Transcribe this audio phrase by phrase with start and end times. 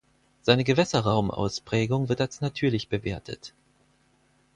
[0.41, 3.53] Seine Gewässerraumausprägung wird als natürlich bewertet.